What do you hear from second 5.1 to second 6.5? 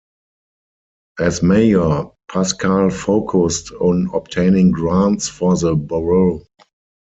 for the Borough.